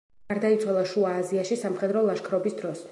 [0.31, 2.79] გარდაიცვალა შუა აზიაში სამხედრო ლაშქრობის დროს.